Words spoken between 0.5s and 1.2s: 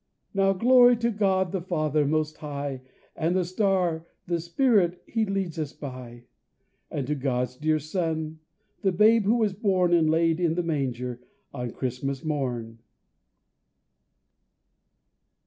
Glory to